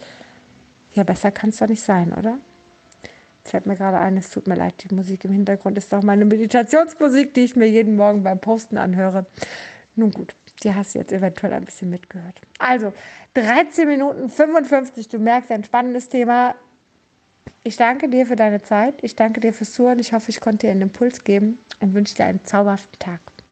Ja, 0.95 1.03
besser 1.03 1.31
kann 1.31 1.51
es 1.51 1.57
doch 1.57 1.67
nicht 1.67 1.83
sein, 1.83 2.13
oder? 2.13 2.39
Jetzt 3.43 3.51
fällt 3.51 3.65
mir 3.67 3.75
gerade 3.75 3.99
ein, 3.99 4.17
es 4.17 4.31
tut 4.31 4.47
mir 4.47 4.55
leid, 4.55 4.83
die 4.83 4.93
Musik 4.93 5.25
im 5.25 5.31
Hintergrund 5.31 5.77
ist 5.77 5.93
doch 5.93 6.03
meine 6.03 6.25
Meditationsmusik, 6.25 7.33
die 7.33 7.41
ich 7.41 7.55
mir 7.55 7.69
jeden 7.69 7.95
Morgen 7.95 8.23
beim 8.23 8.39
Posten 8.39 8.77
anhöre. 8.77 9.25
Nun 9.95 10.11
gut, 10.11 10.33
die 10.63 10.73
hast 10.73 10.95
du 10.95 10.99
jetzt 10.99 11.11
eventuell 11.11 11.53
ein 11.53 11.65
bisschen 11.65 11.89
mitgehört. 11.89 12.41
Also 12.57 12.93
13 13.35 13.87
Minuten 13.87 14.29
55, 14.29 15.07
du 15.07 15.19
merkst, 15.19 15.51
ein 15.51 15.63
spannendes 15.63 16.09
Thema. 16.09 16.55
Ich 17.63 17.77
danke 17.77 18.09
dir 18.09 18.25
für 18.25 18.35
deine 18.35 18.61
Zeit. 18.61 18.95
Ich 19.01 19.15
danke 19.15 19.39
dir 19.39 19.53
fürs 19.53 19.73
Zuhören. 19.73 19.99
Ich 19.99 20.13
hoffe, 20.13 20.29
ich 20.29 20.39
konnte 20.39 20.67
dir 20.67 20.71
einen 20.71 20.83
Impuls 20.83 21.23
geben 21.23 21.59
und 21.79 21.93
wünsche 21.93 22.15
dir 22.15 22.25
einen 22.25 22.43
zauberhaften 22.45 22.99
Tag. 22.99 23.19